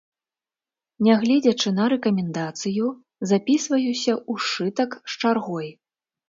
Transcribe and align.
Нягледзячы 1.07 1.73
на 1.79 1.85
рэкамендацыю, 1.93 2.87
запісваюся 3.33 4.11
ў 4.15 4.33
сшытак 4.47 4.89
з 5.11 5.21
чаргой. 5.21 5.69